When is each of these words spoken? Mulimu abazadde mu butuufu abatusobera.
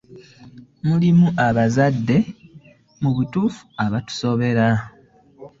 Mulimu 0.87 1.27
abazadde 1.47 2.17
mu 3.01 3.09
butuufu 3.15 3.61
abatusobera. 3.85 4.67